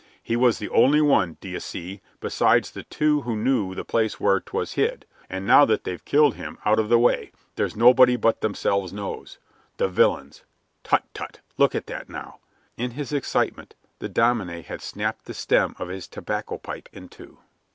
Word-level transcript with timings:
He 0.23 0.35
was 0.35 0.57
the 0.57 0.69
only 0.69 0.99
one, 0.99 1.37
d'ye 1.41 1.59
see, 1.59 2.01
besides 2.19 2.71
they 2.71 2.87
two 2.89 3.21
who 3.21 3.35
knew 3.35 3.75
the 3.75 3.85
place 3.85 4.19
where 4.19 4.39
'twas 4.39 4.71
hid, 4.71 5.05
and 5.29 5.45
now 5.45 5.63
that 5.65 5.83
they've 5.83 6.03
killed 6.03 6.33
him 6.33 6.57
out 6.65 6.79
of 6.79 6.89
the 6.89 6.97
way, 6.97 7.31
there's 7.55 7.75
nobody 7.75 8.15
but 8.15 8.41
themselves 8.41 8.91
knows. 8.91 9.37
The 9.77 9.87
villains 9.89 10.41
Tut, 10.83 11.03
tut, 11.13 11.41
look 11.59 11.75
at 11.75 11.85
that 11.85 12.09
now!" 12.09 12.39
In 12.77 12.89
his 12.97 13.13
excitement 13.13 13.75
the 13.99 14.09
dominie 14.09 14.63
had 14.63 14.81
snapped 14.81 15.25
the 15.25 15.35
stem 15.35 15.75
of 15.77 15.89
his 15.89 16.07
tobacco 16.07 16.57
pipe 16.57 16.89
in 16.91 17.07
two. 17.07 17.37